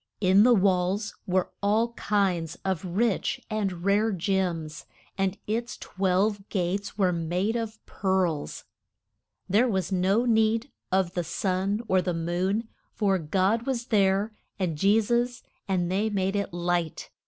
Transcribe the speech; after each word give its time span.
In 0.19 0.41
the 0.41 0.55
walls 0.55 1.15
were 1.27 1.51
all 1.61 1.89
kinds 1.93 2.57
of 2.65 2.83
rich 2.83 3.39
and 3.51 3.85
rare 3.85 4.11
gems, 4.11 4.87
and 5.15 5.37
its 5.45 5.77
twelve 5.77 6.49
gates 6.49 6.97
were 6.97 7.11
made 7.13 7.55
of 7.55 7.77
pearls. 7.85 8.63
There 9.47 9.67
was 9.67 9.91
no 9.91 10.25
need 10.25 10.71
of 10.91 11.13
the 11.13 11.23
sun 11.23 11.83
or 11.87 12.01
the 12.01 12.15
moon, 12.15 12.67
for 12.95 13.19
God 13.19 13.67
was 13.67 13.85
there 13.93 14.33
and 14.57 14.75
Je 14.75 14.99
sus, 15.01 15.43
and 15.67 15.91
they 15.91 16.09
made 16.09 16.35
it 16.35 16.51
light. 16.51 17.11